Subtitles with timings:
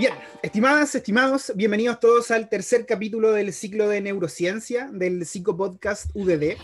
[0.00, 6.56] Bien, estimadas, estimados, bienvenidos todos al tercer capítulo del ciclo de neurociencia del Psicopodcast UDD.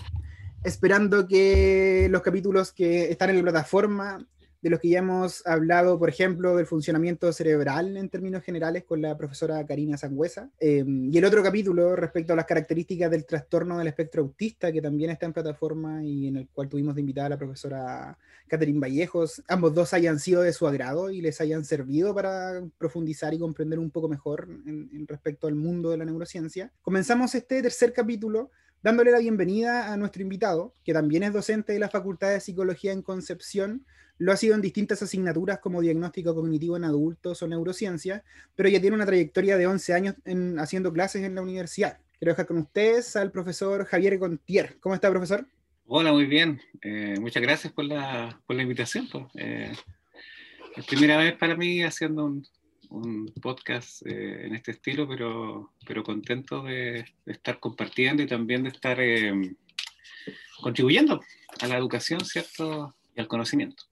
[0.65, 4.25] Esperando que los capítulos que están en la plataforma
[4.67, 9.00] de los que ya hemos hablado, por ejemplo, del funcionamiento cerebral en términos generales con
[9.00, 10.50] la profesora Karina Sangüesa.
[10.58, 14.82] Em, y el otro capítulo respecto a las características del trastorno del espectro autista, que
[14.82, 18.18] también está en plataforma y en el cual tuvimos de invitada a la profesora
[18.48, 19.41] Catherine Vallejos.
[19.46, 23.78] Ambos dos hayan sido de su agrado y les hayan servido para profundizar y comprender
[23.78, 26.72] un poco mejor en respecto al mundo de la neurociencia.
[26.83, 28.50] Comenzamos este tercer capítulo
[28.86, 32.92] dándole la bienvenida a nuestro invitado, que también es docente de la Facultad de Psicología
[32.92, 33.84] en Concepción,
[34.16, 38.22] lo ha sido en distintas asignaturas como diagnóstico cognitivo en adultos o neurociencia,
[38.54, 41.98] pero ya tiene una trayectoria de 11 años en, haciendo clases en la universidad.
[42.20, 44.77] Quiero dejar con ustedes al profesor Javier Contier.
[44.78, 45.44] ¿Cómo está, profesor?
[45.88, 46.60] Hola, muy bien.
[46.80, 49.08] Eh, muchas gracias por la, por la invitación.
[49.10, 49.24] Pues.
[49.34, 49.72] Eh,
[50.77, 52.46] es primera vez para mí haciendo un,
[52.97, 58.70] un podcast eh, en este estilo, pero, pero contento de, estar compartiendo y también de
[58.70, 59.55] estar eh,
[60.61, 61.20] contribuyendo
[61.61, 62.94] a la educación, ¿cierto?
[63.14, 63.84] Y al conocimiento.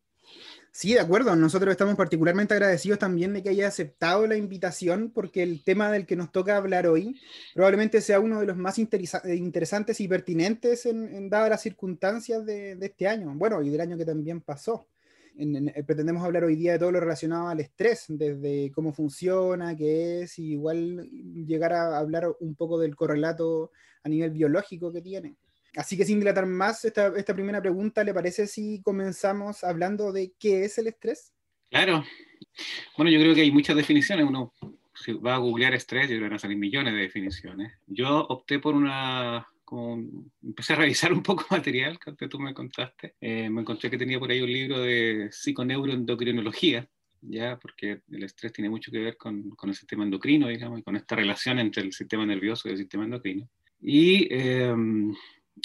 [0.77, 1.36] Sí, de acuerdo.
[1.36, 6.05] Nosotros estamos particularmente agradecidos también de que haya aceptado la invitación, porque el tema del
[6.05, 7.20] que nos toca hablar hoy
[7.55, 12.86] probablemente sea uno de los más interesantes y pertinentes en, dadas las circunstancias de, de,
[12.86, 14.88] este año, bueno, y del año que también pasó.
[15.36, 20.22] Eh, pretendemos hablar hoy día de todo lo relacionado al estrés, desde cómo funciona, qué
[20.22, 21.08] es, y igual
[21.46, 25.36] llegar a hablar un poco del correlato a nivel biológico que tiene.
[25.76, 30.32] Así que sin dilatar más esta, esta primera pregunta, ¿le parece si comenzamos hablando de
[30.38, 31.32] qué es el estrés?
[31.69, 32.04] Claro.
[32.96, 34.24] Bueno, yo creo que hay muchas definiciones.
[34.24, 34.52] Uno
[34.94, 37.72] si va a googlear estrés, y van a salir millones de definiciones.
[37.86, 39.46] Yo opté por una
[40.42, 44.18] empecé a revisar un poco material que tú me contaste, eh, me encontré que tenía
[44.18, 46.88] por ahí un libro de psiconeuroendocrinología,
[47.22, 50.82] ya, porque el estrés tiene mucho que ver con, con, el sistema endocrino, digamos, y
[50.82, 53.48] con esta relación entre el sistema nervioso y el sistema endocrino.
[53.80, 54.74] Y eh,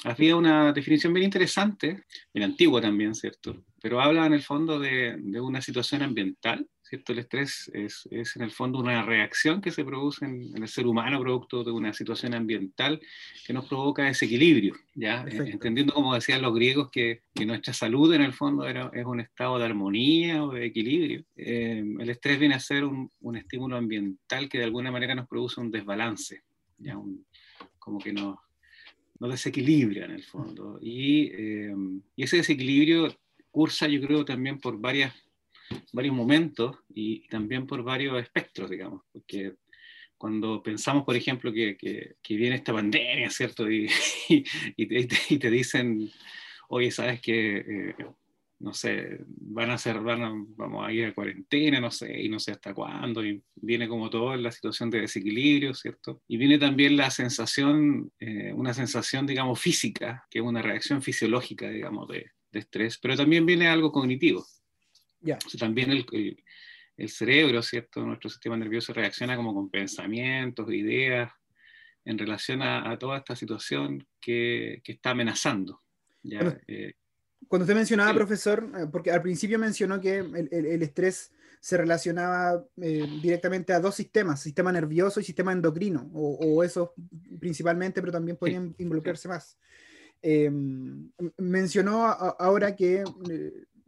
[0.04, 3.64] había una definición bien interesante, bien antigua también, ¿cierto?
[3.82, 7.14] Pero habla en el fondo de, de una situación ambiental ¿cierto?
[7.14, 10.88] El estrés es, es, en el fondo una reacción que se produce en, el ser
[10.88, 13.00] humano producto de una situación ambiental
[13.46, 15.24] que nos provoca desequilibrio, ¿ya?
[15.30, 19.20] Entendiendo, como decían los griegos, que, que, nuestra salud en el fondo era, es un
[19.20, 21.24] estado de armonía o de equilibrio.
[21.36, 25.28] Eh, el estrés viene a ser un, un, estímulo ambiental que de alguna manera nos
[25.28, 26.42] produce un desbalance,
[26.80, 26.98] ¿ya?
[27.78, 28.36] como que nos,
[29.20, 30.80] nos desequilibra en el fondo.
[30.82, 31.76] Y, eh,
[32.16, 33.16] y ese desequilibrio
[33.52, 35.14] cursa, yo creo, también por varias
[35.92, 39.54] varios momentos y, también por varios espectros, digamos, porque
[40.18, 43.72] cuando pensamos, por ejemplo, que, que, viene esta pandemia, ¿cierto?
[43.72, 43.90] Y,
[44.76, 46.10] y, te, dicen,
[46.68, 47.96] oye, ¿sabes que eh,
[48.60, 52.40] no sé, van a ser, van vamos a ir a cuarentena, no sé, y no
[52.40, 56.22] sé hasta cuándo, y viene como todo la situación de desequilibrio, ¿cierto?
[56.28, 61.70] Y viene también la sensación, eh, una sensación, digamos, física, que es una reacción fisiológica,
[61.70, 64.46] digamos, de, de estrés, pero también viene algo cognitivo,
[65.58, 66.06] también el,
[66.98, 68.06] el, cerebro, ¿cierto?
[68.06, 71.32] Nuestro sistema nervioso reacciona como con pensamientos, ideas,
[72.04, 75.82] en relación a, toda esta situación que, que está amenazando.
[76.24, 76.60] ¿ya?
[76.68, 76.94] Eh,
[77.48, 82.64] cuando, usted mencionaba, profesor, eh, porque al principio mencionó que el, el, estrés se relacionaba
[82.78, 86.94] eh, directamente a dos sistemas, sistema nervioso y sistema endocrino, o, o eso
[87.40, 89.58] principalmente, pero también podrían involucrarse más.
[91.38, 93.04] mencionó ahora que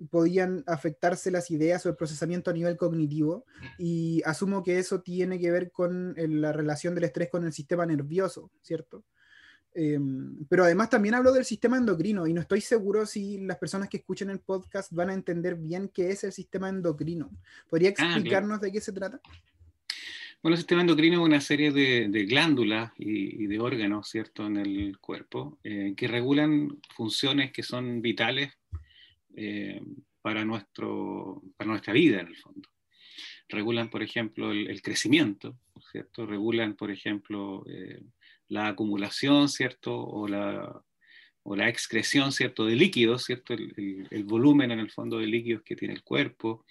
[0.10, 3.46] podían afectarse las ideas o el procesamiento a nivel cognitivo
[3.78, 7.86] y asumo que eso tiene que ver con la relación del estrés con el sistema
[7.86, 9.04] nervioso, ¿cierto?
[9.74, 13.88] Em, pero además también hablo del sistema endocrino y no estoy seguro si las personas
[13.88, 17.32] que escuchen el podcast van a entender bien qué es el sistema endocrino.
[17.70, 19.22] ¿Podría ah, explicarnos de qué se trata?
[20.42, 24.98] Bueno, el sistema endocrino es una serie de, glándulas y, de órganos, ¿cierto?, en el
[24.98, 28.52] cuerpo, eh, que regulan funciones que son vitales
[29.36, 29.80] eh,
[30.22, 32.70] para, nuestro, para nuestra vida en el fondo.
[33.50, 35.60] Regulan, por ejemplo, el, crecimiento,
[35.92, 36.26] ¿cierto?
[36.26, 38.02] Regulan, por ejemplo, eh,
[38.52, 39.98] la acumulación, ¿cierto?
[39.98, 40.84] O la,
[41.44, 42.66] o la excreción, ¿cierto?
[42.66, 43.54] De líquidos, ¿cierto?
[43.54, 46.66] El, el, volumen en el fondo de líquidos que tiene el cuerpo.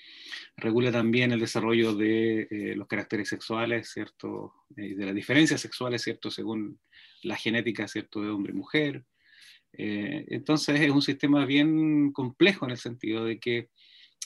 [0.59, 4.53] Regula también el desarrollo de eh, los caracteres sexuales, ¿cierto?
[4.69, 6.31] de las diferencias sexuales, ¿cierto?
[6.31, 6.79] Según
[7.23, 8.21] la genética, ¿cierto?
[8.21, 9.05] De hombre y mujer.
[9.73, 13.71] Eh, entonces es un sistema bien complejo en el sentido de que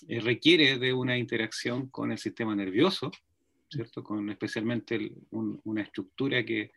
[0.08, 3.12] eh, requiere de una interacción con el sistema nervioso,
[3.70, 4.02] ¿cierto?
[4.02, 6.72] Con especialmente una estructura que,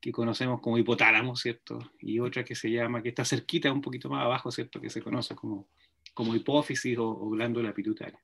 [0.00, 1.92] que conocemos como hipotálamo, ¿cierto?
[2.00, 4.80] Y otra que se llama, que está cerquita, un poquito más abajo, ¿cierto?
[4.80, 5.68] Que se conoce como,
[6.14, 8.20] como hipófisis o, glándula pituitaria.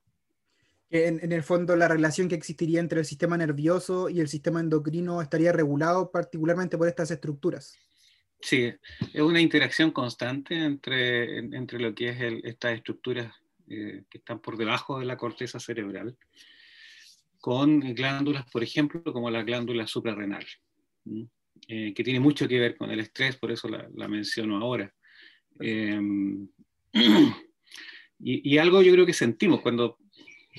[0.90, 4.60] En, en, el fondo, la relación que existiría entre el sistema nervioso y el sistema
[4.60, 7.76] endocrino estaría regulado particularmente por estas estructuras.
[8.40, 8.72] Sí,
[9.14, 13.32] es una interacción constante entre, entre lo que es estas estructuras
[13.68, 16.16] eh, que están por debajo de la corteza cerebral
[17.40, 20.46] con glándulas, por ejemplo, como la glándula suprarrenal,
[21.68, 24.92] eh, que tiene mucho que ver con el estrés, por eso la, menciono ahora.
[25.60, 26.48] Em,
[28.18, 29.98] y, algo yo creo que sentimos cuando,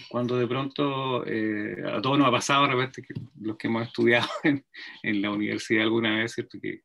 [0.09, 3.87] cuando de pronto eh, a todos nos ha pasado, de repente, que los que hemos
[3.87, 4.65] estudiado en,
[5.03, 6.59] en la universidad alguna vez, ¿cierto?
[6.61, 6.81] Que,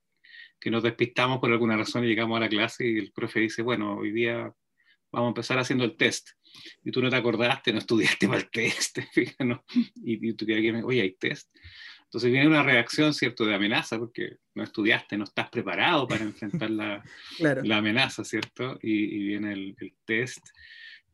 [0.60, 3.62] que nos despistamos por alguna razón y llegamos a la clase y el profe dice,
[3.62, 4.52] bueno, hoy día
[5.10, 6.28] vamos a empezar haciendo el test.
[6.84, 8.98] Y tú no te acordaste, no estudiaste para el test,
[9.40, 9.64] ¿no?
[9.96, 11.48] y, tú quieres que, oye, hay test.
[12.10, 16.68] Entonces viene una reacción, ¿cierto?, de amenaza, porque no estudiaste, no estás preparado para enfrentar
[16.68, 17.04] la,
[17.62, 18.80] la amenaza, ¿cierto?
[18.82, 20.44] Y, viene el, test.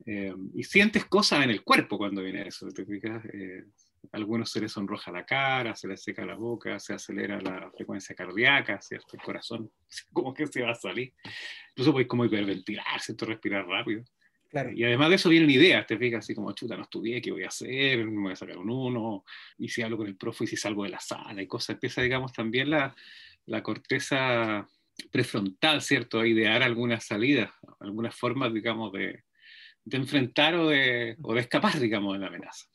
[0.06, 3.22] Eh, y sientes cosas en el cuerpo cuando viene eso, ¿te fijas?
[3.26, 3.64] Eh,
[4.12, 8.14] algunos se les sonroja la cara, se les seca la boca, se acelera la frecuencia
[8.14, 9.18] cardíaca, ¿cierto?
[9.18, 9.70] El corazón
[10.14, 11.12] como que se va a salir.
[11.72, 13.26] Incluso puedes como hiperventilar, ¿cierto?
[13.26, 14.02] Respirar rápido.
[14.48, 14.72] Claro.
[14.72, 17.44] Y además de eso vienen ideas, te fijas así como, chuta, no estudié, ¿qué voy
[17.44, 18.04] a hacer?
[18.06, 19.24] Me voy a sacar un uno,
[19.58, 21.70] y si hablo con el profe y si salgo de la sala y cosas.
[21.70, 22.94] Empieza, digamos, también la,
[23.46, 24.68] la corteza
[25.10, 26.20] prefrontal, ¿cierto?
[26.20, 27.50] A idear algunas salidas,
[27.80, 29.24] algunas formas, digamos, de,
[29.84, 32.66] de enfrentar o de, o de escapar, digamos, de la amenaza.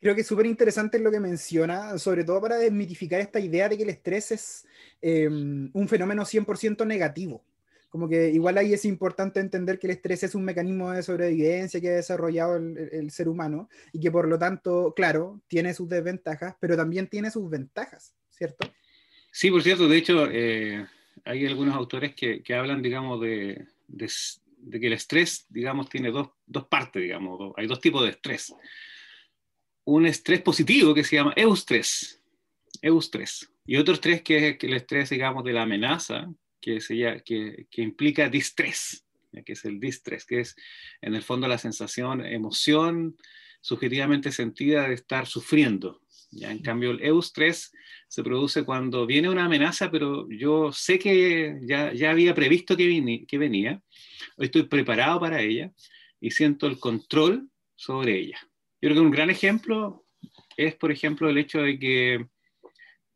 [0.00, 3.76] Creo que es súper interesante lo que menciona, sobre todo para desmitificar esta idea de
[3.76, 4.66] que el estrés es
[5.00, 7.44] em, un fenómeno 100% negativo.
[7.92, 11.78] Como que igual ahí es importante entender que el estrés es un mecanismo de sobrevivencia
[11.78, 16.56] que ha desarrollado el, ser humano y que por lo tanto, claro, tiene sus desventajas,
[16.58, 18.66] pero también tiene sus ventajas, ¿cierto?
[19.30, 20.86] Sí, por cierto, de hecho, eh,
[21.24, 24.10] hay algunos autores que, que hablan, digamos, de, de,
[24.56, 28.54] de, que el estrés, digamos, tiene dos, dos partes, digamos, hay dos tipos de estrés
[29.84, 32.20] un estrés positivo que se llama eustrés,
[32.80, 33.50] eustrés.
[33.64, 36.32] Y otro estrés que es el estrés, digamos, de la amenaza,
[36.62, 39.04] que, se que, que implica distrés,
[39.44, 40.56] que es el distrés, que es
[41.02, 43.16] en el fondo la sensación, emoción
[43.60, 46.00] subjetivamente sentida de estar sufriendo.
[46.30, 46.50] ¿ya?
[46.50, 47.72] En cambio, el eustrés
[48.08, 53.24] se produce cuando viene una amenaza, pero yo sé que ya, ya había previsto que,
[53.26, 53.82] que venía,
[54.38, 55.72] estoy preparado para ella
[56.20, 58.38] y siento el control sobre ella.
[58.80, 60.04] Yo creo que un gran ejemplo
[60.56, 62.26] es, por ejemplo, el hecho de que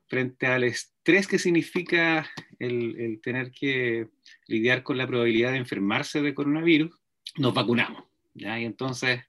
[0.09, 4.09] frente al estrés que significa el, tener que
[4.47, 6.95] lidiar con la probabilidad de enfermarse de coronavirus,
[7.39, 8.05] nos vacunamos.
[8.35, 8.59] ¿ya?
[8.61, 9.21] Y entonces,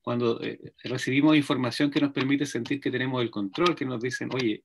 [0.00, 4.28] cuando eh, recibimos información que nos permite sentir que tenemos el control, que nos dicen,
[4.32, 4.64] oye,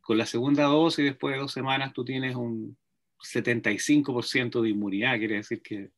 [0.00, 2.76] con la segunda dosis después de dos semanas tú tienes un
[3.22, 5.90] 75% de inmunidad, quiere decir que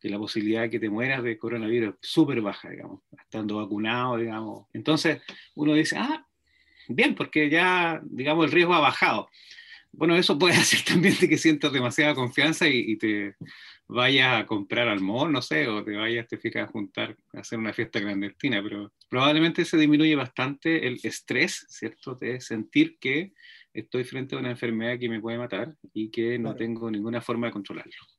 [0.00, 4.16] que la posibilidad de que te mueras de coronavirus es súper baja, digamos, estando vacunado,
[4.16, 4.66] digamos.
[4.72, 5.22] Entonces
[5.54, 6.25] uno dice, ah,
[6.88, 9.28] bien, porque ya, digamos, el riesgo ha bajado.
[9.92, 13.34] Bueno, eso puede hacer también de que sientas demasiada confianza y, te
[13.88, 17.40] vayas a comprar al mall, no sé, o te vayas, te fijas a juntar, a
[17.40, 22.14] hacer una fiesta clandestina, pero probablemente se disminuye bastante el estrés, ¿cierto?
[22.16, 23.32] De sentir que
[23.72, 27.46] estoy frente a una enfermedad que me puede matar y que no tengo ninguna forma
[27.46, 28.15] de controlarlo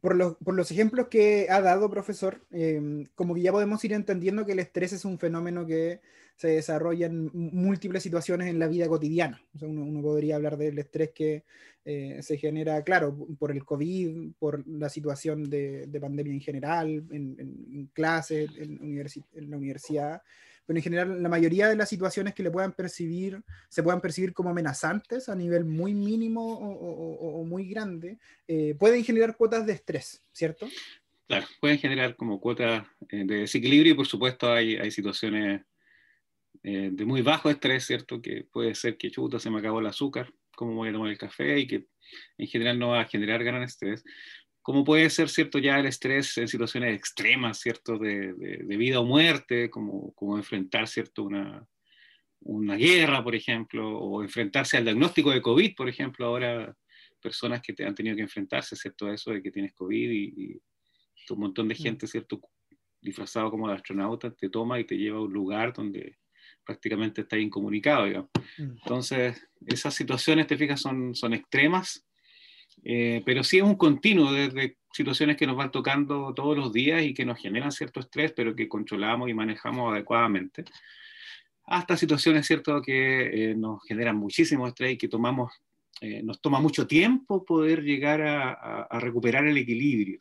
[0.00, 3.92] por los, por los, ejemplos que ha dado, profesor, eh, como que ya podemos ir
[3.92, 6.00] entendiendo que el estrés es un fenómeno que
[6.36, 9.40] se desarrolla en múltiples situaciones en la vida cotidiana.
[9.54, 11.44] O sea, uno, podría hablar del estrés que
[11.84, 17.06] eh, se genera, claro, por el COVID, por la situación de, de pandemia en general,
[17.10, 20.22] en, en clases, en, en la universidad,
[20.66, 24.34] pero en general la mayoría de las situaciones que le puedan percibir, se puedan percibir
[24.34, 28.18] como amenazantes a nivel muy mínimo o, muy grande,
[28.48, 30.68] eh, pueden generar cuotas de estrés, ¿cierto?
[31.28, 35.62] Claro, pueden generar como cuotas eh, de desequilibrio y por supuesto hay, situaciones
[36.62, 38.20] eh, de muy bajo estrés, ¿cierto?
[38.20, 41.18] Que puede ser que chuta, se me acabó el azúcar, cómo voy a tomar el
[41.18, 41.86] café y que
[42.38, 44.04] en general no va a generar gran estrés
[44.66, 49.04] como puede ser, ¿cierto?, ya el estrés en situaciones extremas, ¿cierto?, de, de, vida o
[49.04, 51.64] muerte, como, como enfrentar, ¿cierto?, una,
[52.40, 56.76] una guerra, por ejemplo, o enfrentarse al diagnóstico de COVID, por ejemplo, ahora
[57.22, 60.60] personas que te han tenido que enfrentarse, ¿cierto?, a eso de que tienes COVID y,
[61.30, 61.78] un montón de mm.
[61.78, 62.40] gente, ¿cierto?,
[63.00, 66.18] disfrazado como de astronauta, te toma y te lleva a un lugar donde
[66.64, 68.30] prácticamente está incomunicado, digamos.
[68.58, 68.62] Mm.
[68.82, 72.05] Entonces, esas situaciones, te fijas, son, son extremas
[72.88, 77.02] eh, pero sí es un continuo desde situaciones que nos van tocando todos los días
[77.02, 80.64] y que nos generan cierto estrés, pero que controlamos y manejamos adecuadamente,
[81.64, 85.52] hasta situaciones cierto que eh, nos generan muchísimo estrés y que tomamos,
[86.00, 90.20] eh, nos toma mucho tiempo poder llegar a, recuperar el equilibrio.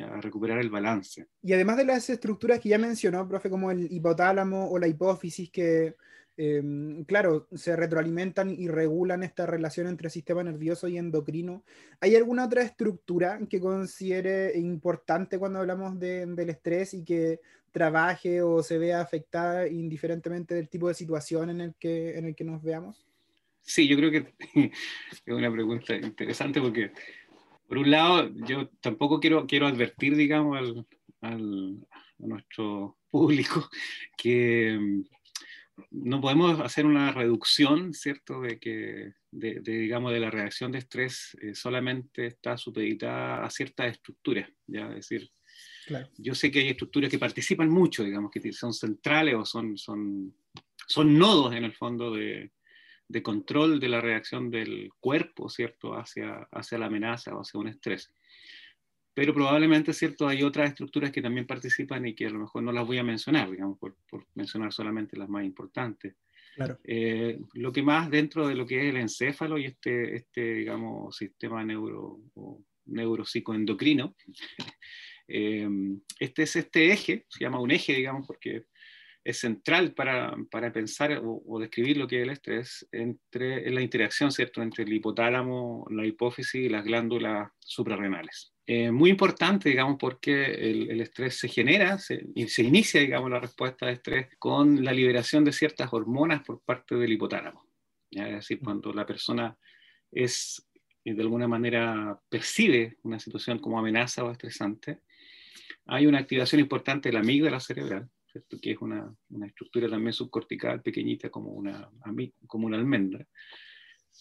[0.00, 1.26] a recuperar el balance.
[1.42, 5.50] Y además de las estructuras que ya mencionó, profe, como el hipotálamo o la hipófisis,
[5.50, 5.96] que
[6.36, 11.64] Em, claro, se retroalimentan y regulan esta relación entre sistema nervioso y endocrino.
[12.00, 18.62] ¿Hay alguna otra estructura que considere importante cuando hablamos del estrés y que trabaje o
[18.62, 22.62] se vea afectada indiferentemente del tipo de situación en el que, en el que nos
[22.62, 23.06] veamos?
[23.60, 24.34] Sí, yo creo que
[25.10, 26.90] es una pregunta interesante porque,
[27.68, 30.86] por un lado, yo tampoco quiero, quiero advertir, digamos, al,
[31.20, 33.70] al, a nuestro público
[34.16, 35.04] que
[35.90, 41.36] no podemos hacer una reducción, ¿cierto?, de que, de, digamos, de la reacción de estrés
[41.40, 44.88] eh, solamente está supeditada a ciertas estructuras, ¿ya?
[44.90, 45.30] Es decir,
[46.16, 50.34] yo sé que hay estructuras que participan mucho, digamos, que son centrales o son, son,
[50.86, 52.52] son nodos, en el fondo, de,
[53.08, 57.68] de control de la reacción del cuerpo, ¿cierto?, hacia, hacia la amenaza o hacia un
[57.68, 58.12] estrés
[59.14, 60.26] pero probablemente, ¿cierto?
[60.26, 63.04] Hay otras estructuras que también participan y que a lo mejor no las voy a
[63.04, 63.96] mencionar, digamos, por,
[64.34, 66.16] mencionar solamente las más importantes.
[66.56, 66.78] Claro.
[66.84, 71.16] Eh, lo que más dentro de lo que es el encéfalo y este, este digamos,
[71.16, 72.20] sistema neuro,
[72.86, 74.16] neuropsicoendocrino,
[75.28, 75.68] eh,
[76.18, 78.66] este es este eje, se llama un eje, digamos, porque
[79.24, 83.80] es central para, para pensar o, describir lo que es el estrés entre en la
[83.80, 88.52] interacción, ¿cierto?, entre el hipotálamo, la hipófisis y las glándulas suprarrenales.
[88.66, 91.98] Eh, muy importante, digamos, porque el, estrés se genera
[92.34, 96.62] y se inicia, digamos, la respuesta de estrés con la liberación de ciertas hormonas por
[96.62, 97.66] parte del hipotálamo.
[98.10, 99.56] Es decir, cuando la persona
[100.12, 100.66] es,
[101.04, 105.00] de alguna manera, percibe una situación como amenaza o estresante,
[105.86, 108.08] hay una activación importante de la amígdala cerebral,
[108.60, 111.90] que es una, una, estructura también subcortical pequeñita como una,
[112.46, 113.26] como una almendra,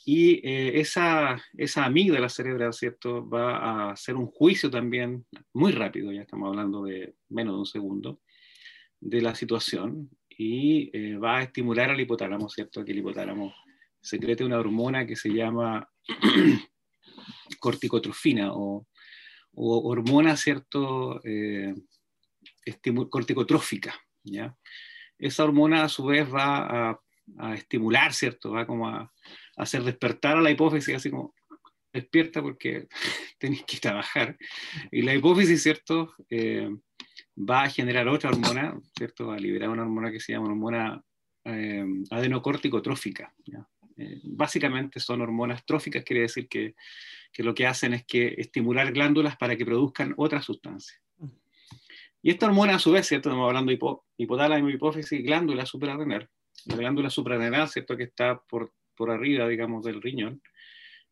[0.05, 3.27] y eh, esa, esa amígdala cerebral, ¿cierto?
[3.27, 7.65] Va a hacer un juicio también muy rápido, ya estamos hablando de menos de un
[7.65, 8.21] segundo,
[8.99, 12.83] de la situación y eh, va a estimular al hipotálamo, ¿cierto?
[12.83, 13.53] Que el hipotálamo
[14.01, 15.89] secrete una hormona que se llama
[17.59, 18.87] corticotrofina o,
[19.53, 21.21] o hormona, ¿cierto?
[21.23, 21.73] Eh,
[23.09, 23.93] corticotrófica,
[24.23, 24.55] ¿ya?
[25.17, 26.99] Esa hormona a su vez va a,
[27.55, 28.51] estimular, ¿cierto?
[28.51, 29.11] Va como a,
[29.55, 31.33] hacer despertar a la hipófisis, así como
[31.93, 32.87] despierta porque
[33.37, 34.37] tenéis que trabajar.
[34.91, 36.13] Y la hipófisis, ¿cierto?
[36.29, 36.69] Eh,
[37.37, 39.27] va a generar otra hormona, ¿cierto?
[39.27, 41.01] Va a liberar una hormona que se llama hormona
[41.45, 43.33] eh, adenocórtico-trófica.
[43.97, 46.73] Eh, básicamente son hormonas tróficas, quiere decir que,
[47.31, 51.02] que, lo que hacen es que estimular glándulas para que produzcan otras sustancias.
[52.23, 53.29] Y esta hormona, a su vez, ¿cierto?
[53.29, 56.27] Estamos hablando de hipo, hipotálamo, hipófisis, glándula suprarrenal.
[56.65, 57.95] La glándula suprarrenal, ¿cierto?
[57.95, 60.41] Que está por por arriba, digamos, del riñón,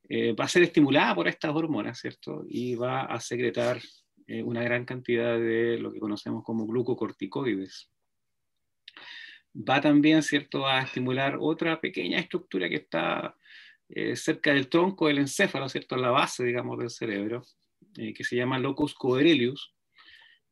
[0.10, 2.44] eh, va a ser estimulada por estas hormonas, ¿cierto?
[2.48, 3.80] Y va a secretar
[4.28, 7.90] eh, una gran cantidad de lo que conocemos como glucocorticoides.
[9.56, 13.36] Va también, ¿cierto?, a estimular otra pequeña estructura que está
[13.90, 17.44] eh, cerca del tronco del encéfalo, ¿cierto?, la base, digamos, del cerebro,
[17.94, 19.74] que se llama locus coeruleus,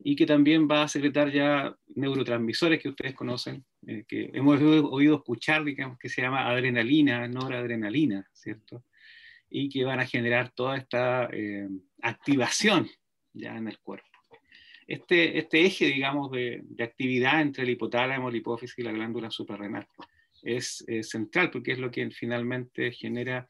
[0.02, 5.16] y que también va a secretar ya neurotransmisores que ustedes conocen, eh, que hemos oído
[5.16, 8.86] escuchar, digamos, que se llama adrenalina, noradrenalina, ¿cierto?
[9.50, 11.68] Y que van a generar toda esta eh,
[12.02, 12.88] activación
[13.34, 14.08] ya en el cuerpo.
[14.88, 19.30] Este, este eje, digamos, de, de, actividad entre el hipotálamo, la hipófisis y la glándula
[19.30, 19.86] suprarrenal
[20.42, 23.46] es central porque es lo que finalmente genera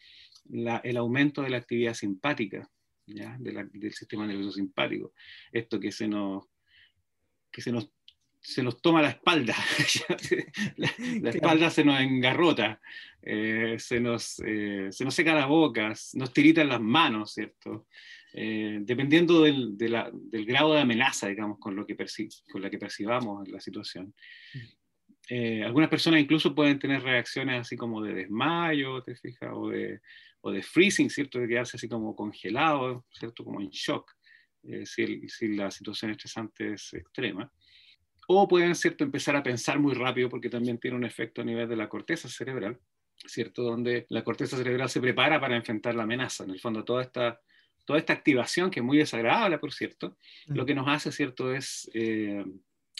[0.84, 2.68] el aumento de la actividad simpática
[3.10, 5.13] del sistema nervioso simpático.
[5.51, 6.46] Esto que se nos,
[7.51, 7.92] que se nos,
[8.42, 9.56] se nos toma la espalda,
[10.78, 12.80] la, espalda se nos engarrota,
[13.22, 17.88] eh, se, nos, eh, se nos seca la boca, nos tiritan las manos, ¿cierto?
[18.34, 21.98] Eh, dependiendo del, del, grado de amenaza, digamos, con, lo que
[22.51, 24.13] con la que percibamos la situación.
[24.54, 25.63] Mm.
[25.63, 29.51] algunas personas incluso pueden tener reacciones así como de desmayo, ¿te fijas?
[29.54, 30.00] O de,
[30.41, 31.39] o de freezing, ¿cierto?
[31.39, 33.43] De quedarse así como congelado, ¿cierto?
[33.43, 34.12] Como en shock,
[34.63, 37.51] eh, si, si, la situación estresante es extrema.
[38.27, 39.03] O pueden, ¿cierto?
[39.03, 42.29] Empezar a pensar muy rápido porque también tiene un efecto a nivel de la corteza
[42.29, 42.79] cerebral,
[43.25, 43.63] ¿cierto?
[43.63, 46.43] Donde la corteza cerebral se prepara para enfrentar la amenaza.
[46.43, 47.41] En el fondo, toda esta,
[47.86, 50.17] toda esta activación, que es muy desagradable, por cierto,
[50.48, 51.53] lo que nos hace, ¿cierto?
[51.53, 52.46] Es eh,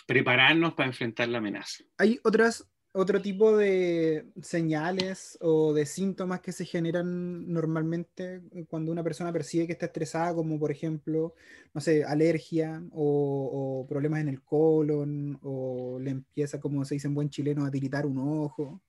[0.08, 1.84] prepararnos para enfrentar la amenaza.
[1.98, 9.03] Hay otras otro tipo de señales o de síntomas que se generan normalmente cuando una
[9.03, 11.36] persona percibe que está estresada, como por ejemplo,
[11.74, 17.13] no sé, alergia o, problemas en el colon o le empieza, como se dice en
[17.13, 18.81] buen chileno, a tiritar un ojo.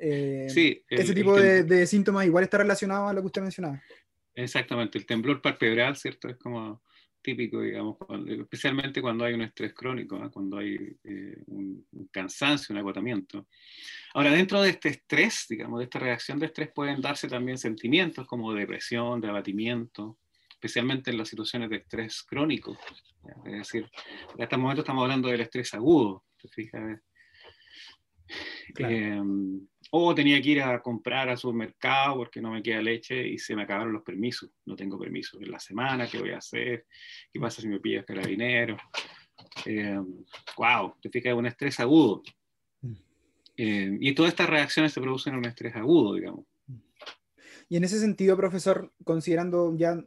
[0.00, 3.82] Eh, sí, ese tipo de, síntomas igual está relacionado a lo que usted mencionaba.
[4.34, 6.28] Exactamente, el temblor palpebral, ¿cierto?
[6.28, 6.80] Es como
[7.22, 7.96] típico, digamos,
[8.26, 13.46] especialmente cuando hay un estrés crónico, cuando hay eh, un, cansancio, un agotamiento.
[14.14, 18.26] Ahora, dentro de este estrés, digamos, de esta reacción de estrés pueden darse también sentimientos
[18.26, 20.18] como depresión, de abatimiento,
[20.50, 22.78] especialmente en las situaciones de estrés crónico.
[23.44, 23.90] Es decir,
[24.36, 27.00] en este momento estamos hablando del estrés agudo, ¿te fijas?
[28.76, 33.38] Em, o tenía que ir a comprar a supermercado porque no me queda leche y
[33.38, 34.50] se me acabaron los permisos.
[34.66, 36.86] No tengo permisos en la semana, ¿qué voy a hacer?
[37.32, 38.76] ¿Qué pasa si me pillas carabinero?
[39.64, 39.98] Eh,
[40.56, 42.22] wow, te fijas, un estrés agudo.
[42.82, 42.92] Mm.
[43.56, 46.44] Em, y todas estas reacciones se producen en un estrés agudo, digamos.
[47.70, 50.02] Y en ese sentido, profesor, considerando ya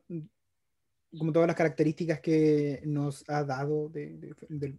[1.17, 4.77] como todas las características que nos ha dado de, de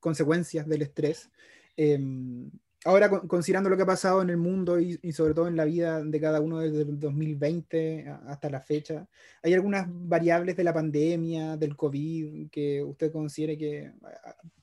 [0.00, 1.30] consecuencias del estrés,
[1.76, 2.50] Em,
[2.84, 6.02] ahora, considerando lo que ha pasado en el mundo y, sobre todo en la vida
[6.02, 9.06] de cada uno desde el 2020 hasta la fecha,
[9.42, 13.92] ¿hay algunas variables de la pandemia, del COVID, que usted considere que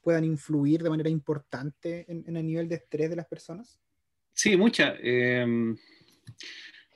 [0.01, 3.79] puedan influir de manera importante en, el nivel de estrés de las personas?
[4.33, 4.95] Sí, muchas.
[5.01, 5.77] Em,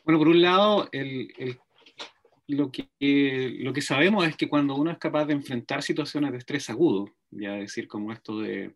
[0.04, 0.90] bueno, por un lado,
[2.48, 2.90] lo, que,
[3.60, 7.14] lo que sabemos es que cuando uno es capaz de enfrentar situaciones de estrés agudo,
[7.30, 8.74] ya decir como esto de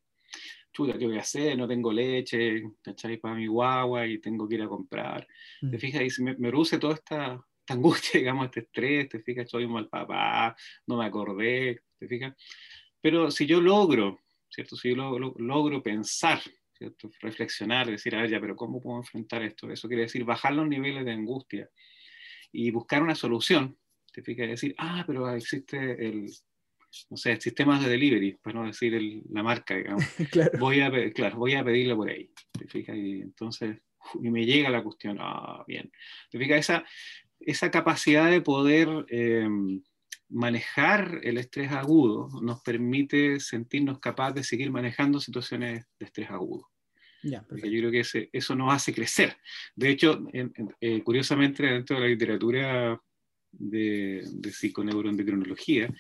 [0.72, 1.58] chuta, ¿qué voy a hacer?
[1.58, 3.18] No tengo leche, ¿cachai?
[3.18, 5.28] Para mi guagua y tengo que ir a comprar.
[5.60, 5.80] ¿Te mm.
[5.80, 6.02] fijas?
[6.02, 9.50] Y se me, me toda esta, angustia, digamos, este estrés, ¿te fijas?
[9.50, 10.56] Soy un mal papá,
[10.88, 12.36] no me acordé, ¿te fijas?
[13.02, 14.76] Pero si yo logro, ¿cierto?
[14.76, 16.40] Si yo logro pensar,
[16.74, 17.10] ¿cierto?
[17.20, 19.72] Reflexionar, decir, a ver, ya, pero ¿cómo puedo enfrentar esto?
[19.72, 21.70] Eso quiere decir bajar los niveles de angustia
[22.52, 23.78] y buscar una solución,
[24.12, 24.48] ¿te fijas?
[24.48, 26.30] Decir, ah, pero existe el,
[27.10, 30.04] no sé, sistemas de delivery, para no decir la marca, digamos.
[30.60, 32.32] Voy a, claro, voy a pedirlo por ahí.
[32.52, 32.96] ¿Te fijas?
[32.96, 33.78] Y entonces,
[34.22, 35.92] y me llega la cuestión, ah, bien.
[36.30, 36.60] ¿Te fijas?
[36.60, 36.86] Esa,
[37.40, 39.82] esa capacidad de poder em,
[40.30, 46.70] manejar el estrés agudo nos permite sentirnos capaces de seguir manejando situaciones de estrés agudo.
[47.24, 49.38] Yo creo que ese, eso nos hace crecer.
[49.76, 53.00] De hecho, eh, curiosamente, dentro de la literatura
[53.52, 55.94] de, de psiconeuroendocrinología,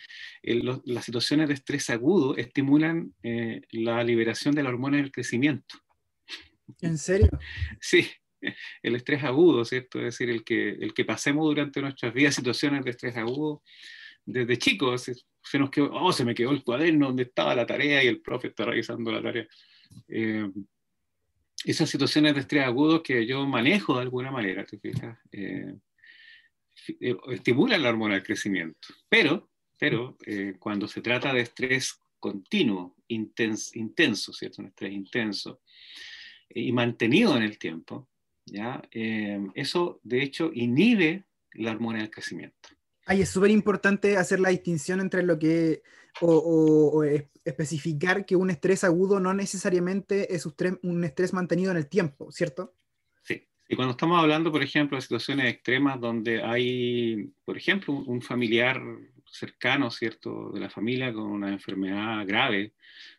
[0.43, 5.75] las situaciones de estrés agudo estimulan eh, la liberación de la hormona del crecimiento.
[6.81, 7.29] ¿En serio?
[7.79, 8.07] Sí,
[8.83, 9.99] el estrés agudo, ¿cierto?
[9.99, 13.61] Es decir, el que, el que pasemos durante nuestras vidas situaciones de estrés agudo,
[14.25, 15.09] desde chicos,
[15.41, 18.21] se, nos quedó, oh, se me quedó el cuaderno donde estaba la tarea y el
[18.21, 19.47] profe está revisando la tarea.
[20.07, 20.49] Eh,
[21.65, 25.17] esas situaciones de estrés agudo que yo manejo de alguna manera, ¿te fijas?
[25.31, 25.75] Eh, eh,
[27.29, 28.87] estimula la hormona del crecimiento.
[29.07, 34.61] Pero, pero eh, cuando se trata de estrés continuo, intenso, ¿cierto?
[34.61, 35.61] Un estrés intenso
[36.49, 38.09] eh, y mantenido en el tiempo,
[38.45, 38.81] ¿ya?
[38.91, 42.69] eso de hecho inhibe la hormona del crecimiento.
[43.05, 45.81] Ay, es súper importante hacer la distinción entre lo que,
[46.21, 47.03] o,
[47.43, 52.75] especificar que un estrés agudo no necesariamente es un estrés mantenido en el tiempo, ¿cierto?
[53.71, 58.84] Y cuando estamos hablando, por ejemplo, de situaciones extremas donde hay, por ejemplo, un familiar
[59.25, 62.73] cercano, ¿cierto?, de la familia con una enfermedad grave,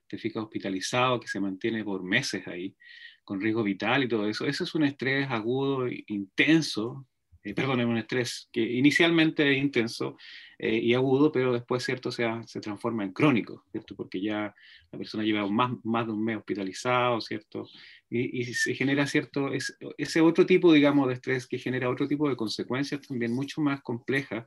[0.07, 2.77] te fija hospitalizado, que se mantiene por meses ahí,
[3.25, 7.07] con riesgo vital y todo eso, eso es un estrés agudo, intenso,
[7.43, 10.19] eh, perdón, es un estrés que inicialmente es intenso
[10.59, 14.55] eh, y agudo, pero después, ¿cierto?, se, se transforma en crónico, ¿cierto?, porque ya
[14.91, 17.67] la persona lleva más, más de un mes hospitalizado, ¿cierto?,
[18.13, 19.51] y, se genera, ¿cierto?,
[19.97, 23.81] ese otro tipo, digamos, de estrés que genera otro tipo de consecuencias también mucho más
[23.83, 24.47] complejas,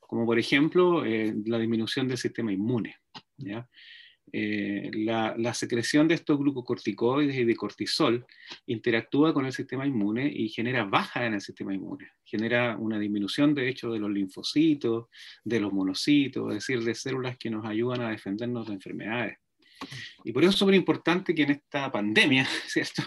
[0.00, 2.96] como por ejemplo eh, la disminución del sistema inmune,
[4.32, 8.26] eh, la, secreción de estos glucocorticoides y de cortisol
[8.66, 12.10] interactúa con el sistema inmune y genera baja en el sistema inmune.
[12.24, 15.06] Genera una disminución, de hecho, de los linfocitos,
[15.44, 19.38] de los monocitos, es decir, de células que nos ayudan a defendernos de enfermedades.
[20.24, 23.02] Y por eso es súper importante que en esta pandemia, ¿cierto?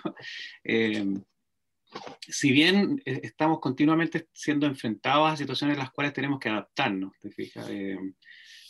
[0.64, 1.06] Eh,
[2.22, 7.14] si bien eh, estamos continuamente siendo enfrentados a situaciones en las cuales tenemos que adaptarnos,
[7.20, 7.70] ¿te fijas?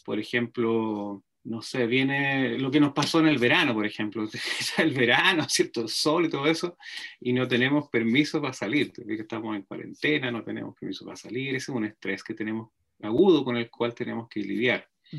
[0.04, 4.28] por ejemplo, no sé, viene lo que nos pasó en el verano, por ejemplo,
[4.78, 5.88] el verano, ¿cierto?
[5.88, 6.78] Sol y todo eso,
[7.20, 11.72] y no tenemos permiso para salir, estamos en cuarentena, no tenemos permiso para salir, ese
[11.72, 12.70] es un estrés que tenemos
[13.02, 14.88] agudo con el cual tenemos que lidiar.
[15.12, 15.18] Mm.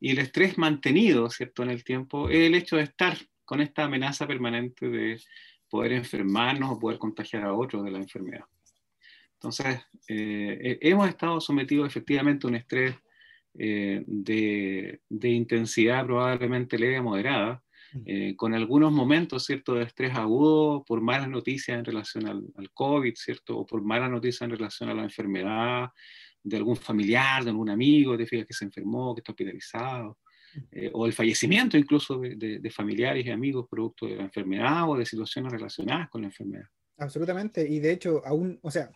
[0.00, 1.62] Y el estrés mantenido, ¿cierto?
[1.62, 5.20] En el tiempo, es el hecho de estar con esta amenaza permanente de
[5.68, 8.44] poder enfermarnos o poder contagiar a otros de la enfermedad.
[9.34, 12.94] Entonces, eh, hemos estado sometidos efectivamente a un estrés
[13.56, 17.62] eh, de, intensidad probablemente leve a moderada,
[18.06, 22.70] eh, con algunos momentos, ¿cierto?, de estrés agudo por malas noticias en relación al, al,
[22.72, 25.90] COVID, ¿cierto?, o por malas noticias en relación a la enfermedad,
[26.44, 30.18] de algún familiar, de algún amigo, te fijas que se enfermó, que está hospitalizado,
[30.70, 35.06] eh, o el fallecimiento incluso de, familiares y amigos producto de la enfermedad o de
[35.06, 36.66] situaciones relacionadas con la enfermedad.
[36.98, 38.90] Absolutamente, y de hecho, aún, o sea,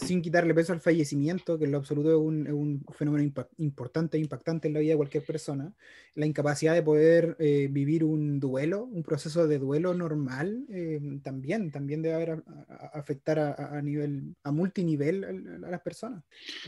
[0.00, 4.68] sin quitarle peso al fallecimiento, que en lo absoluto es un, fenómeno importante e impactante
[4.68, 5.72] en la vida de cualquier persona,
[6.14, 11.70] la incapacidad de poder eh, vivir un duelo, un proceso de duelo normal, eh, también,
[11.70, 12.42] también debe haber
[12.92, 15.24] afectar a, nivel, a multinivel
[15.64, 16.24] a, las personas.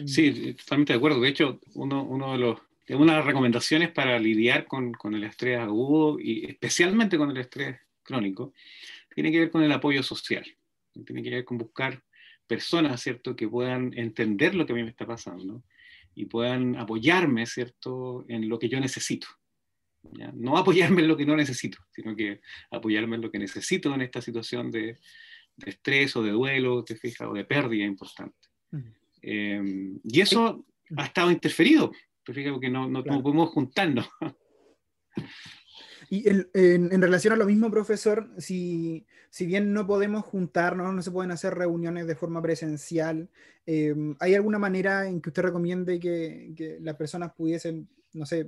[0.07, 1.21] Sí, totalmente de acuerdo.
[1.21, 5.25] De hecho, uno, uno de los una de las recomendaciones para lidiar con, con, el
[5.25, 8.53] estrés agudo y especialmente con el estrés crónico
[9.15, 10.45] tiene que ver con el apoyo social.
[11.07, 12.03] Tiene que ver con buscar
[12.47, 15.63] personas, ¿cierto?, que puedan entender lo que a mí me está pasando
[16.15, 19.29] y puedan apoyarme, ¿cierto?, en lo que yo necesito.
[20.35, 24.03] No apoyarme en lo que no necesito, sino que apoyarme en lo que necesito en
[24.03, 24.99] esta situación de,
[25.57, 28.49] de estrés o de duelo, te fijas, o de pérdida importante.
[29.21, 31.93] Em, y eso ha estado interferido,
[32.25, 34.09] te fijas, porque no, no, podemos juntarnos.
[36.15, 41.11] Y en, relación a lo mismo, profesor, si, si, bien no podemos juntarnos, no se
[41.11, 43.31] pueden hacer reuniones de forma presencial,
[43.65, 48.47] eh, ¿hay alguna manera en que usted recomiende que, las personas pudiesen, no sé,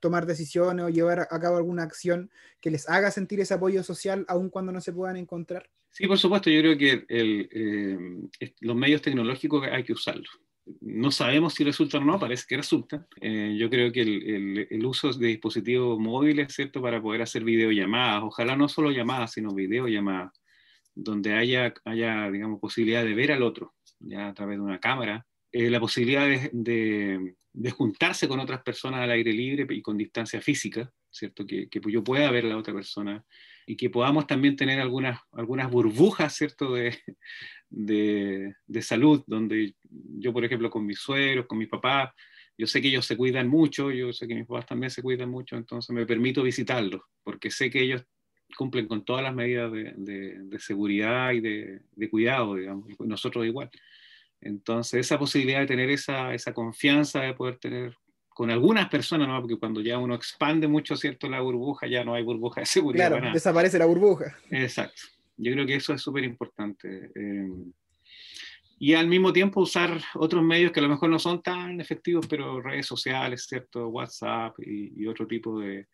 [0.00, 4.24] tomar decisiones o llevar a cabo alguna acción que les haga sentir ese apoyo social
[4.26, 5.68] aun cuando no se puedan encontrar?
[5.90, 7.98] Sí, por supuesto, yo creo que eh,
[8.60, 10.40] los medios tecnológicos hay que usarlos
[10.80, 13.06] no sabemos si resulta o no, parece que resulta.
[13.20, 18.56] Eh, yo creo que el, uso de dispositivos móviles, ¿cierto?, para poder hacer videollamadas, ojalá
[18.56, 20.32] no solo llamadas, sino videollamadas,
[20.94, 25.26] donde haya, haya digamos, posibilidad de ver al otro, ya a través de una cámara,
[25.52, 27.34] eh, la posibilidad de,
[27.72, 32.02] juntarse con otras personas al aire libre y con distancia física, ¿cierto?, que, que yo
[32.02, 33.24] pueda ver a la otra persona
[33.66, 36.98] y que podamos también tener algunas, algunas burbujas, ¿cierto?, de,
[37.76, 39.74] de, de, salud, donde
[40.18, 42.10] yo, por ejemplo, con mis suegros, con mis papás,
[42.56, 45.28] yo sé que ellos se cuidan mucho, yo sé que mis papás también se cuidan
[45.28, 48.04] mucho, entonces me permito visitarlos, porque sé que ellos
[48.56, 53.68] cumplen con todas las medidas de, de, seguridad y de, cuidado, digamos, nosotros igual.
[54.40, 57.96] Entonces, esa posibilidad de tener esa, esa confianza de poder tener
[58.28, 59.40] con algunas personas, ¿no?
[59.40, 61.28] porque cuando ya uno expande mucho, ¿cierto?
[61.28, 63.08] La burbuja, ya no hay burbuja de seguridad.
[63.08, 64.36] Claro, desaparece la burbuja.
[64.50, 65.02] Exacto.
[65.36, 67.10] Yo creo que eso es súper importante.
[67.14, 67.48] Eh,
[68.78, 72.26] y al mismo tiempo usar otros medios que a lo mejor no son tan efectivos,
[72.26, 73.88] pero redes sociales, ¿cierto?
[73.88, 75.86] WhatsApp y, otro tipo de,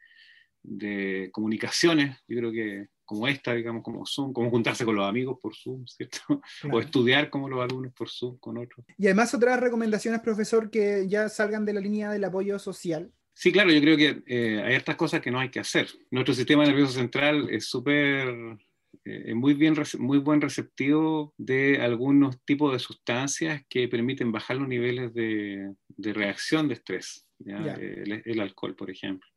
[0.63, 2.19] de, comunicaciones.
[2.27, 5.85] Yo creo que como esta, digamos, como Zoom, como juntarse con los amigos por Zoom,
[5.87, 6.41] ¿cierto?
[6.73, 8.87] O estudiar como los alumnos por Zoom con otros.
[8.97, 13.13] Y además otras recomendaciones, profesor, que ya salgan de la línea del apoyo social.
[13.35, 15.89] Sí, claro, yo creo que eh, hay estas cosas que no hay que hacer.
[16.11, 18.59] Nuestro sistema nervioso central es súper
[19.05, 24.69] eh, muy, bien, muy buen receptivo de algunos tipos de sustancias que permiten bajar los
[24.69, 29.29] niveles de, de reacción de estrés, El, alcohol, por ejemplo.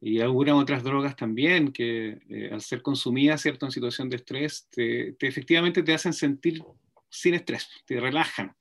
[0.00, 3.66] Y algunas otras drogas también que eh, al ser consumidas ¿cierto?
[3.66, 6.60] en situación de estrés, te, efectivamente te hacen sentir
[7.08, 8.52] sin estrés, te relajan.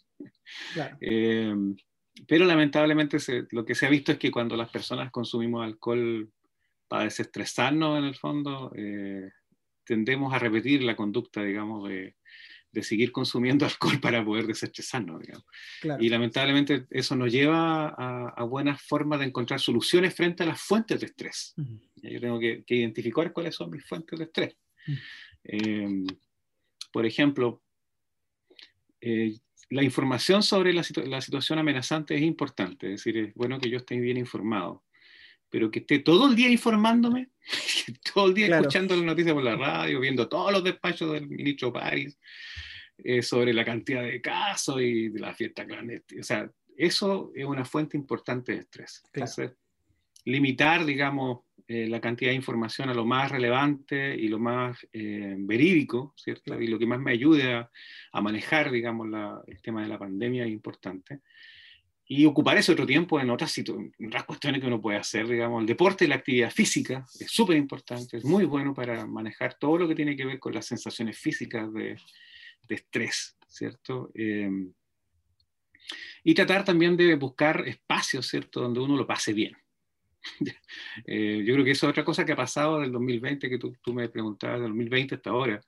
[0.99, 1.55] Eh,
[2.27, 3.17] pero lamentablemente
[3.51, 6.29] lo que se ha visto es que cuando las personas consumimos alcohol
[6.87, 8.71] para desestresarnos en el fondo,
[9.91, 12.15] tendemos a repetir la conducta, digamos, de,
[12.71, 15.45] de seguir consumiendo alcohol para poder desestresarnos, digamos.
[15.99, 20.97] Y lamentablemente eso nos lleva a, buenas formas de encontrar soluciones frente a las fuentes
[21.01, 21.53] de estrés.
[21.95, 24.55] Yo tengo que, identificar cuáles son mis fuentes de estrés.
[25.43, 26.07] Em,
[26.93, 27.61] por ejemplo,
[29.01, 29.35] eh,
[29.71, 33.77] la información sobre la, la, situación amenazante es importante, es decir, es bueno que yo
[33.77, 34.83] esté bien informado
[35.51, 37.29] pero que esté todo el día informándome,
[38.13, 41.71] todo el día escuchando las noticias por la radio, viendo todos los despachos del ministro
[41.71, 42.17] París
[42.97, 46.21] eh, sobre la cantidad de casos y de la fiesta clandestina.
[46.21, 49.03] O sea, eso es una fuente importante de estrés.
[49.13, 49.51] Entonces,
[50.23, 55.35] limitar, digamos, eh, la cantidad de información a lo más relevante y lo más eh,
[55.37, 56.59] verídico, ¿cierto?
[56.61, 57.69] Y lo que más me ayude a,
[58.13, 61.19] a manejar, digamos, la, el tema de la pandemia es importante
[62.13, 65.61] y ocupar ese otro tiempo en otras, en otras cuestiones que uno puede hacer, digamos,
[65.61, 69.77] el deporte y la actividad física es súper importante, es muy bueno para manejar todo
[69.77, 71.95] lo que tiene que ver con las sensaciones físicas de,
[72.67, 74.11] de estrés, ¿cierto?
[74.13, 74.73] Em,
[76.25, 79.55] y tratar también de buscar espacios, ¿cierto?, donde uno lo pase bien.
[81.07, 83.73] eh, yo creo que eso es otra cosa que ha pasado del 2020, que tú,
[83.81, 85.61] tú me preguntabas, del 2020 hasta ahora,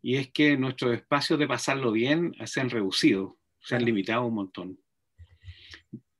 [0.00, 4.34] y es que nuestros espacios de pasarlo bien se han reducido, se han limitado un
[4.34, 4.81] montón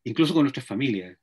[0.04, 1.18] incluso con nuestras familias.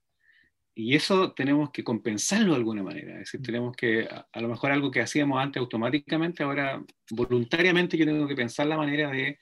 [0.76, 3.14] Y eso tenemos que compensarlo de alguna manera.
[3.14, 8.06] Es decir, tenemos que, a, lo mejor algo que hacíamos antes automáticamente, ahora voluntariamente yo
[8.06, 9.40] tengo que pensar la manera de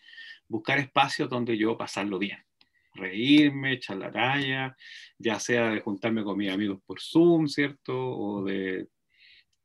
[0.48, 2.40] buscar espacios donde yo pasarlo bien.
[2.96, 4.76] reírme, echar la talla,
[5.20, 7.94] ya sea de juntarme con mis amigos por Zoom, ¿cierto?
[7.96, 8.88] O de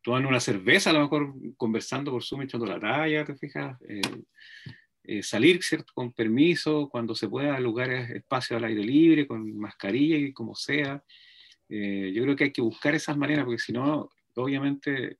[0.03, 3.81] tomar una cerveza, a lo mejor conversando por Zoom, echando la talla, ¿te fijas?
[3.89, 4.03] Eh,
[5.05, 5.93] eh, salir, ¿cierto?
[5.95, 11.03] Con permiso, cuando se pueda, lugares, espacios al aire libre, con mascarilla y como sea.
[11.69, 15.17] Eh, yo creo que hay que buscar esas maneras, porque si no, obviamente,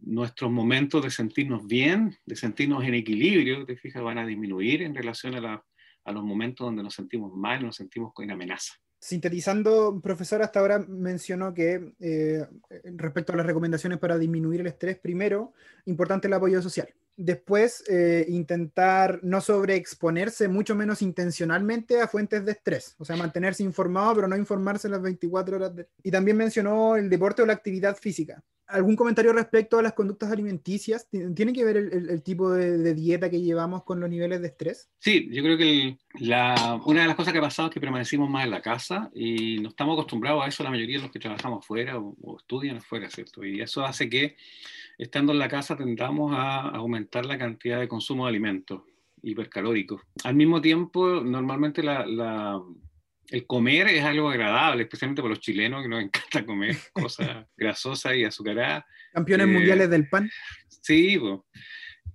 [0.00, 4.94] nuestros momentos de sentirnos bien, de sentirnos en equilibrio, te fijas, van a disminuir en
[4.94, 5.62] relación a,
[6.04, 8.74] a los momentos donde nos sentimos mal, nos sentimos con amenaza.
[8.98, 12.46] Sintetizando, profesor, hasta ahora mencionó que eh,
[12.96, 15.52] respecto a las recomendaciones para disminuir el estrés, primero,
[15.86, 16.88] importante el apoyo social.
[17.16, 22.94] Después, eh, intentar no sobreexponerse, mucho menos intencionalmente, a fuentes de estrés.
[22.98, 25.72] O sea, mantenerse informado, pero no informarse las 24 horas.
[26.02, 28.42] Y también mencionó el deporte o la actividad física.
[28.66, 31.06] ¿Algún comentario respecto a las conductas alimenticias?
[31.10, 34.88] ¿Tiene que ver el, tipo de, dieta que llevamos con los niveles de estrés?
[34.98, 35.98] Sí, yo creo que
[36.86, 39.58] una de las cosas que ha pasado es que permanecimos más en la casa y
[39.58, 42.78] no estamos acostumbrados a eso la mayoría de los que trabajamos afuera o, o estudian
[42.78, 43.44] afuera, ¿cierto?
[43.44, 44.36] Y eso hace que
[44.98, 48.82] estando en la casa tendamos a aumentar la cantidad de consumo de alimentos
[49.22, 50.02] hipercalóricos.
[50.24, 52.60] Al mismo tiempo, normalmente la
[53.32, 58.14] el comer es algo agradable, especialmente para los chilenos que nos encanta comer cosas grasosas
[58.14, 58.84] y azucaradas.
[59.12, 60.30] Campeones eh, mundiales del pan.
[60.68, 61.18] Sí,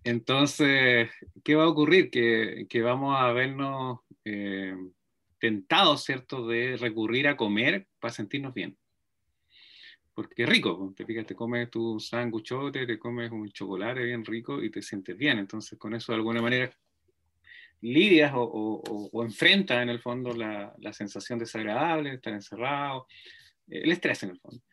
[0.04, 1.10] entonces,
[1.44, 2.12] ¿qué va a ocurrir?
[2.12, 4.76] Que, que vamos a vernos eh,
[5.40, 8.78] tentados, ¿cierto?, de recurrir a comer para sentirnos bien.
[10.18, 14.64] Porque es rico, te fijas, te comes tu sanguchote, te comes un chocolate bien rico
[14.64, 15.38] y te sientes bien.
[15.38, 16.76] Entonces, con eso de alguna manera
[17.82, 18.82] lidias o,
[19.14, 23.06] o, enfrentas en el fondo la, la, sensación desagradable de estar encerrado,
[23.68, 24.64] el estrés en el fondo.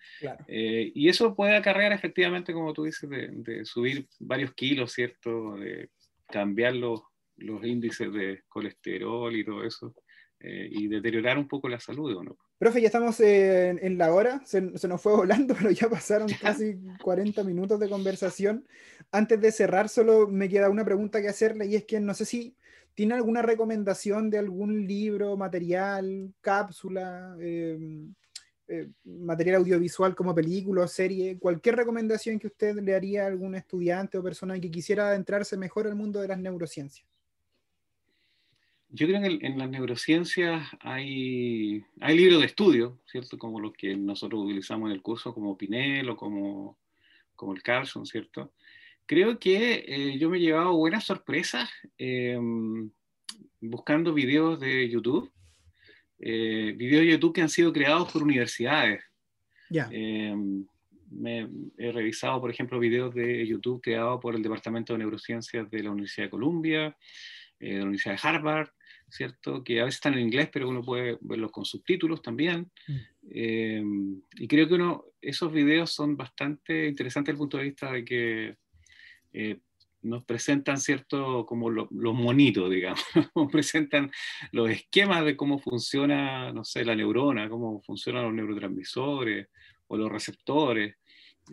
[0.49, 5.57] Eh, y eso puede acarrear efectivamente, como tú dices, de, subir varios kilos, ¿cierto?
[5.57, 5.91] De
[6.27, 7.03] cambiar los,
[7.37, 9.95] los, índices de colesterol y todo eso,
[10.41, 12.39] eh, y deteriorar un poco la salud, ¿no?
[12.59, 16.29] Profe, ya estamos en, en la hora, se, se, nos fue volando, pero ya pasaron
[16.41, 18.67] casi 40 minutos de conversación.
[19.11, 22.25] Antes de cerrar, solo me queda una pregunta que hacerle, y es que no sé
[22.25, 22.57] si
[22.95, 28.15] ¿Tiene alguna recomendación de algún libro, material, cápsula, em,
[28.69, 31.39] eh, material audiovisual como película o serie?
[31.39, 35.89] Cualquier recomendación que usted le haría a algún estudiante o persona que quisiera adentrarse mejor
[35.89, 37.09] al mundo de las neurociencias.
[38.97, 43.37] Yo creo que en las neurociencias hay, hay libros de estudio, ¿cierto?
[43.39, 46.79] Como los que nosotros utilizamos en el curso, como Pinel o como,
[47.35, 48.53] como el Carlson, ¿cierto?
[49.07, 52.91] creo que eh, yo me he llevado buenas sorpresas em,
[53.61, 55.31] buscando videos de YouTube,
[56.19, 59.03] eh, videos de YouTube que han sido creados por universidades.
[59.91, 60.67] Em,
[61.11, 65.83] me, he revisado, por ejemplo, videos de YouTube creados por el Departamento de Neurociencias de
[65.83, 66.97] la Universidad de Columbia,
[67.61, 68.69] eh, de la Universidad de Harvard,
[69.09, 69.63] ¿cierto?
[69.63, 72.71] Que a veces están en inglés, pero uno puede verlos con subtítulos también.
[72.87, 72.97] Mm.
[73.31, 77.93] Em, y creo que uno, esos videos son bastante interesantes desde el punto de vista
[77.93, 78.57] de que
[79.33, 79.59] eh,
[80.05, 83.03] nos presentan cierto como los monitos, digamos,
[83.35, 84.11] nos presentan
[84.53, 89.49] los esquemas de cómo funciona, no sé, la neurona, cómo funcionan los neurotransmisores
[89.87, 90.97] o los receptores,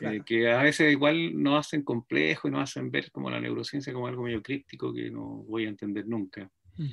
[0.01, 3.93] eh, que a veces igual nos hacen complejo y nos hacen ver como la neurociencia
[3.93, 6.49] como algo medio críptico que no voy a entender nunca.
[6.77, 6.87] Mm.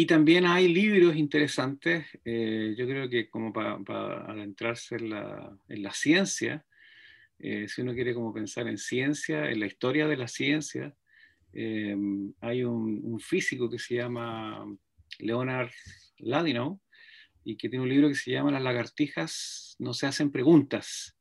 [0.00, 5.82] Y también hay libros interesantes, eh, yo creo que como para, adentrarse en la, en
[5.82, 6.64] la ciencia,
[7.38, 10.96] eh, si uno quiere como pensar en ciencia, en la historia de la ciencia,
[11.52, 11.94] eh,
[12.40, 14.64] hay un, físico que se llama
[15.18, 15.70] Leonard
[16.16, 16.80] Ladinow
[17.44, 21.14] y que tiene un libro que se llama Las lagartijas no se hacen preguntas,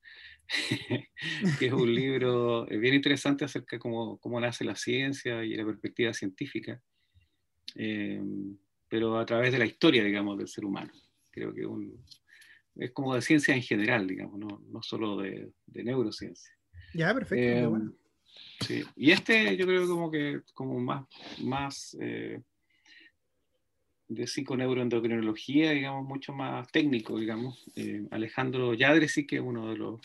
[1.59, 5.53] que es un libro eh, bien interesante acerca de cómo, cómo nace la ciencia y
[5.55, 6.81] la perspectiva científica,
[8.89, 10.91] pero a través de la historia, digamos, del ser humano.
[11.32, 12.04] Creo que un,
[12.75, 16.52] es como de ciencia en general, digamos, no, no solo de, de, neurociencia.
[16.93, 17.60] Ya, perfecto.
[17.60, 17.93] Eh, bueno.
[18.62, 18.84] sí.
[18.95, 21.06] Y este yo creo como que como más,
[21.43, 22.41] más eh,
[24.10, 27.63] de psiconeuroendocrinología, digamos, mucho más técnico, digamos.
[27.76, 30.02] Eh, Alejandro Yadre sí que es uno de los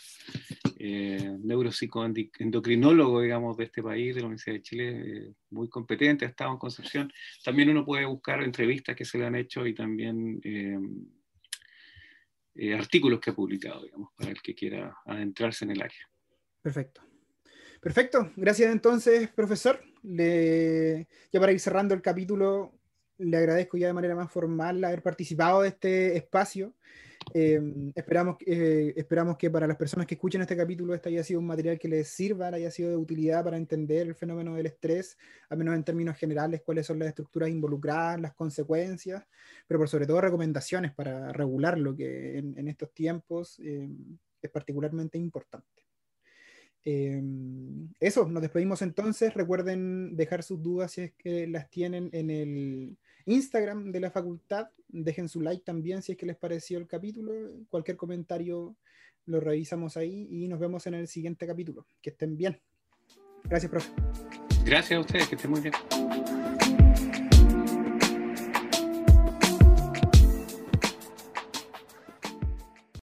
[0.78, 6.52] eh, neuropsicoendocrinólogos, digamos, de este país, de la Universidad de Chile, muy competente, ha estado
[6.52, 7.10] en Concepción.
[7.42, 10.78] También uno puede buscar entrevistas que se le han hecho y también eh,
[12.74, 16.10] artículos que ha publicado, digamos, para el que quiera adentrarse en el área.
[16.60, 17.00] Perfecto.
[17.80, 18.32] Perfecto.
[18.36, 19.82] Gracias entonces, profesor.
[20.02, 21.08] Le...
[21.32, 22.72] Ya para ir cerrando el capítulo,
[23.18, 26.74] le agradezco ya de manera más formal haber participado de este espacio.
[27.32, 31.46] Esperamos, eh, esperamos que para las personas que escuchen este capítulo este haya sido un
[31.46, 35.16] material que les sirva, haya sido de utilidad para entender el fenómeno del estrés,
[35.48, 39.24] al menos en términos generales, cuáles son las estructuras involucradas, las consecuencias,
[39.66, 43.88] pero por sobre todo recomendaciones para regular lo que en, estos tiempos eh,
[44.42, 45.86] es particularmente importante.
[46.84, 49.32] eso, nos despedimos entonces.
[49.34, 54.68] Recuerden dejar sus dudas si es que las tienen en el Instagram de la facultad.
[54.88, 57.32] Dejen su like también si es que les pareció el capítulo.
[57.70, 58.76] Cualquier comentario
[59.26, 61.86] lo revisamos ahí y nos vemos en el siguiente capítulo.
[62.02, 62.60] Que estén bien.
[63.44, 63.90] Gracias, profe.
[64.64, 65.74] Gracias a ustedes, que estén muy bien.